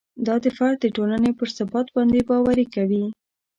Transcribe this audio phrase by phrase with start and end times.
[0.25, 3.03] دا فرد د ټولنې پر ثبات باندې باوري کوي.